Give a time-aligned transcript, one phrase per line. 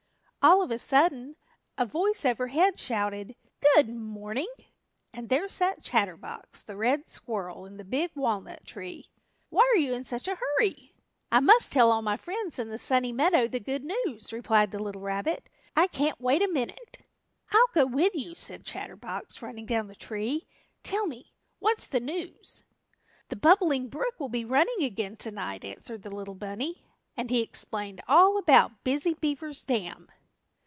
[0.43, 1.35] All of a sudden
[1.77, 3.35] a voice overhead shouted,
[3.75, 4.47] "Good morning!"
[5.13, 9.11] and there sat Chatterbox, the Red Squirrel, in the Big Walnut Tree.
[9.49, 10.95] "Why are you in such a hurry?"
[11.31, 14.81] "I must tell all my friends in the Sunny Meadow the good news," replied the
[14.81, 15.47] little rabbit.
[15.75, 16.97] "I can't wait a minute."
[17.51, 20.47] "I'll go with you," said Chatterbox, running down the tree.
[20.81, 22.63] "Tell me, what's the news?"
[23.29, 26.81] "The Bubbling Brook will be running again tonight," answered the little bunny,
[27.15, 30.11] and he explained all about Busy Beaver's dam.